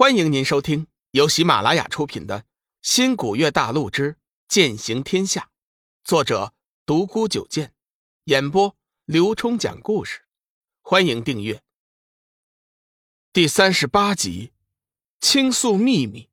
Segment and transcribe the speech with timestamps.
[0.00, 2.40] 欢迎您收听由喜马拉雅出品的
[2.80, 4.16] 《新古月大陆之
[4.48, 5.42] 剑行天下》，
[6.02, 6.54] 作者
[6.86, 7.74] 独孤九剑，
[8.24, 8.74] 演播
[9.04, 10.22] 刘冲讲故事。
[10.80, 11.62] 欢迎订阅。
[13.30, 14.54] 第三十八集，
[15.20, 16.30] 倾诉秘密。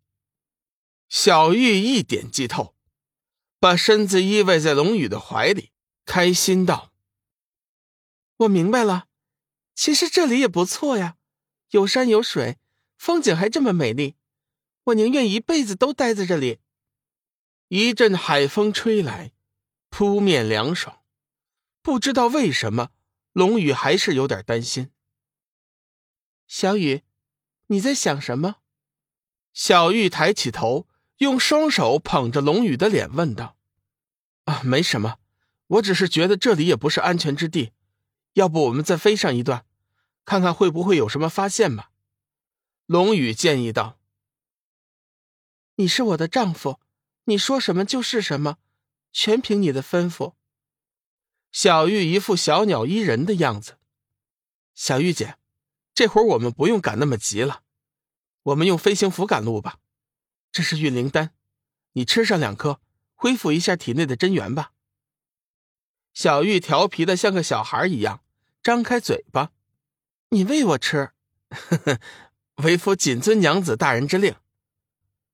[1.10, 2.74] 小玉一点即透，
[3.60, 5.74] 把身子依偎在龙宇的怀里，
[6.06, 6.94] 开心道
[8.38, 9.10] ：“我明白了，
[9.76, 11.18] 其实这里也不错呀，
[11.72, 12.60] 有山有水。”
[12.98, 14.16] 风景还这么美丽，
[14.86, 16.60] 我宁愿一辈子都待在这里。
[17.70, 19.34] 一阵海风吹来，
[19.90, 21.02] 扑面凉爽。
[21.82, 22.90] 不知道为什么，
[23.32, 24.92] 龙宇还是有点担心。
[26.48, 27.04] 小雨，
[27.68, 28.58] 你在想什么？
[29.54, 30.88] 小玉抬起头，
[31.18, 33.58] 用双手捧着龙宇的脸，问道
[34.46, 35.18] ：“啊，没什么，
[35.68, 37.74] 我只是觉得这里也不是安全之地。
[38.34, 39.66] 要不我们再飞上一段，
[40.26, 41.92] 看看会不会有什么发现吧。”
[42.88, 44.00] 龙宇建议道
[45.76, 46.80] ：“你是我的丈夫，
[47.26, 48.60] 你说什么就是什么，
[49.12, 50.36] 全凭你的吩咐。”
[51.52, 53.78] 小玉一副小鸟依人的样子。
[54.74, 55.38] 小玉姐，
[55.94, 57.62] 这会儿我们不用赶那么急了，
[58.44, 59.80] 我们用飞行符赶路吧。
[60.54, 61.34] 这是运灵丹，
[61.92, 62.80] 你吃上两颗，
[63.16, 64.72] 恢复一下体内的真元吧。
[66.14, 68.24] 小玉调皮的像个小孩一样，
[68.64, 69.52] 张开嘴巴
[70.32, 71.12] ：“你喂我吃。”。
[72.64, 74.36] 为夫谨遵娘子大人之令。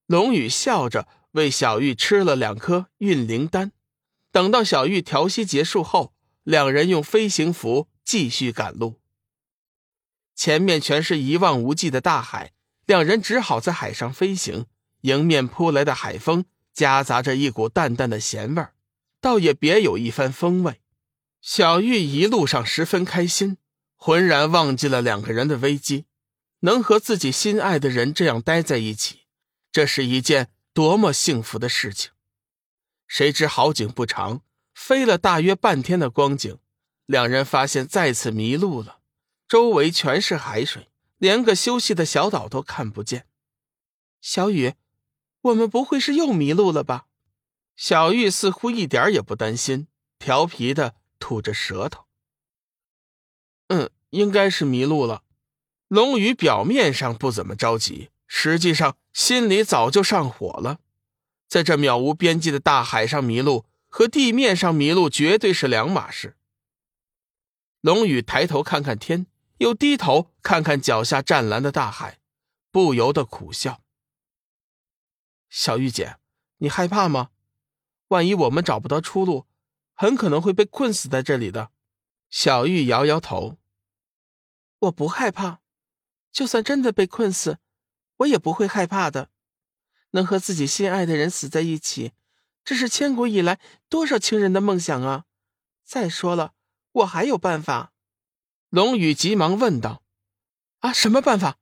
[0.08, 3.72] 龙宇笑着为小玉吃了两颗运灵丹。
[4.32, 6.14] 等到小玉调息结束后，
[6.44, 9.00] 两人用飞行符继续赶路。
[10.36, 12.52] 前面全是一望无际的大海，
[12.86, 14.66] 两人只好在海上飞行。
[15.02, 18.74] 迎面扑来的海风夹杂着一股淡淡的咸味儿，
[19.20, 20.80] 倒也别有一番风味。
[21.42, 23.58] 小玉一路上十分开心，
[23.98, 26.06] 浑然忘记了两个人的危机。
[26.64, 29.24] 能和自己心爱的人这样待在一起，
[29.72, 32.12] 这是一件多么幸福的事情！
[33.06, 34.42] 谁知好景不长，
[34.74, 36.58] 飞了大约半天的光景，
[37.06, 39.02] 两人发现再次迷路了。
[39.48, 43.28] 周围全是海水，连个休息的小岛都看不见。
[44.22, 44.76] 小雨，
[45.42, 47.08] 我们不会是又迷路了吧？
[47.76, 49.88] 小玉似乎一点也不担心，
[50.18, 52.06] 调皮的吐着舌头。
[53.68, 55.24] 嗯，应该是迷路了。
[55.88, 60.80] 龙宇表面上不怎么着急，实际上心里早就上火了。
[61.48, 66.36] 在这渺无边际的大海上迷路，和地面上迷路绝对是两码事。
[67.82, 69.28] 龙宇抬头看看天，
[69.58, 72.20] 又低头看看脚下湛蓝的大海，
[72.72, 73.84] 不由得苦笑
[75.50, 76.18] ：“小玉姐，
[76.58, 77.30] 你害怕吗？
[78.08, 79.46] 万一我们找不到出路，
[79.94, 81.72] 很可能会被困死在这里的。”
[82.32, 83.58] 小玉摇摇头
[84.80, 85.60] ：“我不害怕。”
[86.34, 87.60] 就算真的被困死，
[88.18, 89.30] 我也不会害怕的。
[90.12, 92.14] 能和自己心爱的人死在一起，
[92.66, 95.26] 这是千古以来多少情人的梦想啊！
[95.86, 96.54] 再说了，
[96.92, 97.94] 我还有办法。
[98.70, 100.04] 龙宇急忙问道
[100.82, 101.60] ：“啊，什么办法？”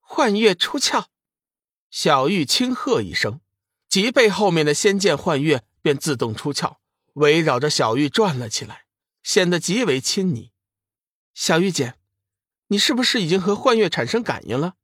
[0.00, 1.06] 幻月出窍。
[1.90, 3.40] 小玉轻喝一声，
[3.88, 6.78] 脊背后面的仙剑幻月便自动出窍，
[7.14, 8.86] 围绕着小玉转了起来，
[9.22, 10.52] 显得极为亲昵。
[11.34, 11.94] 小玉姐。
[12.72, 14.76] 你是不是已经和幻月产生感应了？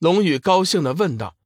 [0.00, 1.36] 龙宇高兴的问道。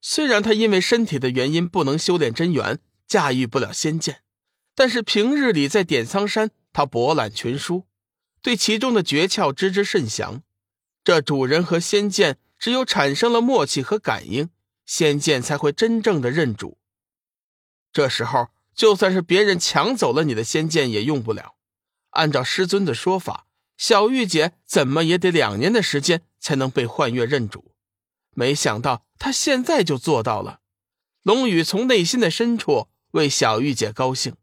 [0.00, 4.24] 虽然他因为身体的原因不能修炼真元，驾驭不了仙剑，
[4.74, 7.86] 但是平日里在点苍山，他博览群书，
[8.42, 10.42] 对其中的诀窍知之甚详。
[11.04, 14.50] 这主人和仙剑只有产生了默契和感应，
[14.84, 16.78] 仙剑才会真正的认主。
[17.92, 21.54] 这时候，就算是别人抢走了你的仙剑，也用不了。
[22.10, 23.46] 按照师尊的说法。
[23.80, 27.74] 小玉姐怎么也得两年的时间才能被幻月认主，
[28.32, 30.60] 没想到她现在就做到了。
[31.22, 34.36] 龙宇从内心的深处为小玉姐高兴。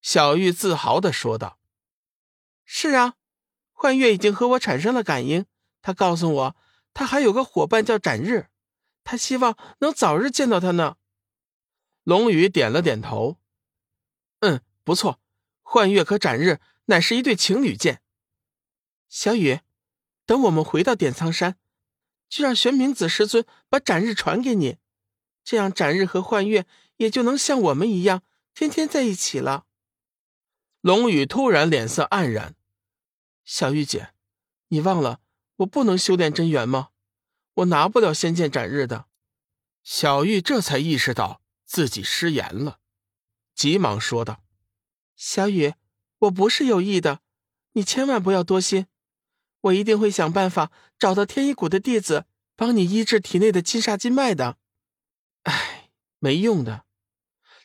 [0.00, 1.58] 小玉自豪的说道
[2.64, 3.16] ：“是啊，
[3.70, 5.44] 幻月已经和我产生了感应。
[5.82, 6.56] 他告诉我，
[6.94, 8.48] 他还有个伙伴叫展日，
[9.04, 10.96] 他希望能早日见到他呢。”
[12.02, 13.38] 龙宇点了点头
[14.40, 15.20] ：“嗯，不错，
[15.60, 18.00] 幻月和展日乃是一对情侣剑。”
[19.14, 19.60] 小雨，
[20.24, 21.58] 等我们回到点苍山，
[22.30, 24.78] 就让玄冥子师尊把斩日传给你，
[25.44, 26.64] 这样斩日和幻月
[26.96, 28.22] 也就能像我们一样
[28.54, 29.66] 天天在一起了。
[30.80, 32.56] 龙宇突然脸色黯然
[33.44, 34.14] ：“小玉姐，
[34.68, 35.20] 你忘了
[35.56, 36.88] 我不能修炼真元吗？
[37.52, 39.08] 我拿不了仙剑斩日的。”
[39.84, 42.80] 小玉这才意识到自己失言了，
[43.54, 44.42] 急忙说道
[45.14, 45.74] ：“小雨，
[46.20, 47.20] 我不是有意的，
[47.72, 48.86] 你千万不要多心。”
[49.62, 52.26] 我一定会想办法找到天一谷的弟子，
[52.56, 54.56] 帮你医治体内的七煞金脉的。
[55.44, 56.84] 哎，没用的。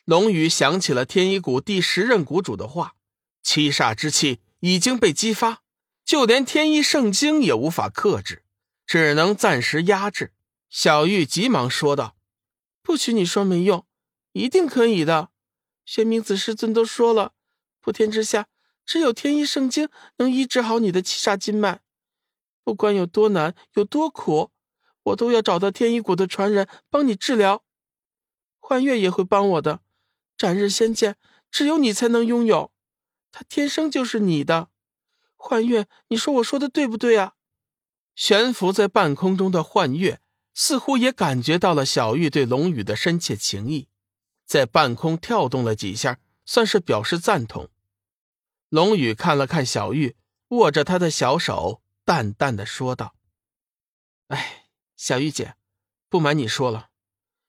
[0.04, 2.94] 龙宇想起了天一谷第十任谷主的话：
[3.42, 5.62] 七煞之气已经被激发，
[6.04, 8.42] 就连天一圣经也无法克制，
[8.86, 10.32] 只能暂时压制。
[10.70, 12.16] 小玉急忙说道
[12.82, 13.86] ：“不许你说没用，
[14.32, 15.30] 一定可以的。
[15.84, 17.32] 玄冥子师尊都说了，
[17.80, 18.46] 普天之下
[18.86, 21.80] 只有天一圣经能医治好你的七煞金脉。
[22.68, 24.50] 不管有多难，有多苦，
[25.04, 27.64] 我都要找到天一谷的传人帮你治疗。
[28.58, 29.80] 幻月也会帮我的。
[30.36, 31.16] 斩日仙剑
[31.50, 32.70] 只有你才能拥有，
[33.32, 34.68] 它天生就是你的。
[35.34, 37.36] 幻月，你说我说的对不对啊？”
[38.14, 40.20] 悬浮在半空中的幻月。
[40.52, 43.88] 似乎也感觉到了小玉对龙宇的深切情谊，
[44.44, 47.70] 在半空跳动了几下，算是表示赞同。
[48.68, 50.16] 龙宇看了看小玉，
[50.48, 53.14] 握着她的小手，淡淡的说道
[54.28, 55.56] ：“哎，小玉姐，
[56.08, 56.88] 不瞒你说了，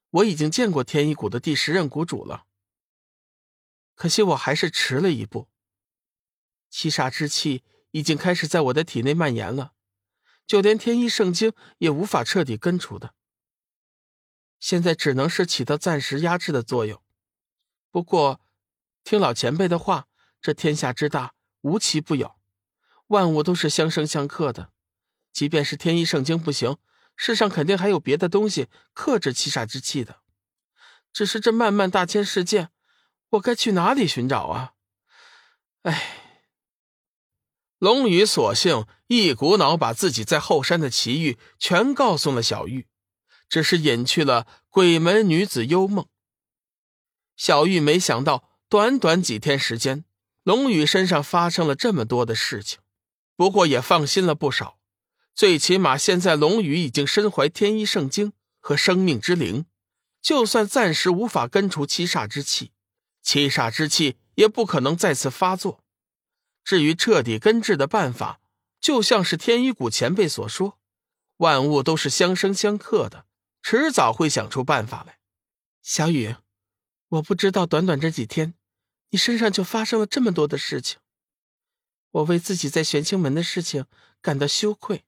[0.09, 2.45] 我已经见过天一谷的第十任谷主了。
[3.95, 5.47] 可惜我还是迟了一步，
[6.69, 9.75] 七煞之气已经开始在我的体内蔓延了。”
[10.45, 13.15] 就连天一圣经也无法彻底根除的，
[14.59, 17.01] 现在只能是起到暂时压制的作用。
[17.91, 18.41] 不过，
[19.05, 20.09] 听老前辈的话，
[20.41, 22.38] 这天下之大，无奇不有，
[23.09, 24.71] 万物都是相生相克的。
[25.31, 26.77] 即便是天一圣经不行，
[27.15, 30.21] 世上肯定还有别的东西克制七煞之气的。
[31.13, 32.69] 只是这漫漫大千世界，
[33.31, 34.73] 我该去哪里寻找啊？
[35.83, 36.15] 哎。
[37.79, 42.89] 龙宇索性一股脑把自己在后山的奇遇全告诉了小玉，
[43.47, 46.05] 只是隐去了鬼门女子幽梦。
[47.37, 50.03] 小玉没想到，短短几天时间，
[50.43, 52.79] 龙宇身上发生了这么多的事情，
[53.39, 54.77] 不过也放心了不少。
[55.33, 59.65] 最起码现在龙宇已经身怀天一圣经和生命之灵，
[60.21, 62.73] 就算暂时无法根除七煞之气，
[63.21, 65.81] 七煞之气也不可能再次发作。
[66.65, 68.41] 至于彻底根治的办法，
[68.81, 70.77] 就像是天一谷前辈所说，
[71.37, 73.25] 万物都是相生相克的，
[73.63, 75.19] 迟早会想出办法来。
[75.81, 76.35] 小雨，
[77.07, 78.55] 我不知道短短这几天，
[79.11, 80.99] 你身上就发生了这么多的事情，
[82.11, 83.85] 我为自己在玄清门的事情
[84.21, 85.05] 感到羞愧，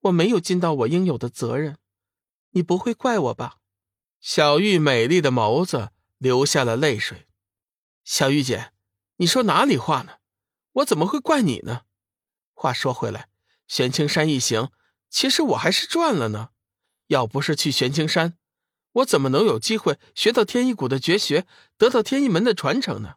[0.00, 1.78] 我没有尽到我应有的责任，
[2.50, 3.58] 你不会怪我吧？
[4.20, 7.28] 小玉美丽的眸子流下了泪水。
[8.04, 8.72] 小玉姐，
[9.16, 10.18] 你说哪里话呢？
[10.72, 11.82] 我怎么会怪你呢？
[12.52, 13.28] 话说回来，
[13.68, 14.70] 玄青山一行，
[15.08, 16.50] 其实我还是赚了呢。
[17.08, 18.36] 要不是去玄青山，
[18.92, 21.46] 我怎么能有机会学到天一谷的绝学，
[21.76, 23.16] 得到天一门的传承呢？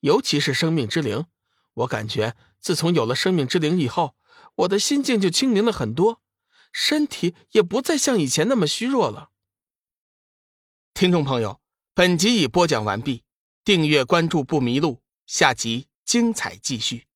[0.00, 1.26] 尤其是生命之灵，
[1.74, 4.16] 我感觉自从有了生命之灵以后，
[4.56, 6.20] 我的心境就清明了很多，
[6.72, 9.30] 身体也不再像以前那么虚弱了。
[10.94, 11.60] 听众朋友，
[11.94, 13.24] 本集已播讲完毕，
[13.64, 15.90] 订阅关注不迷路，下集。
[16.10, 17.09] 精彩继续。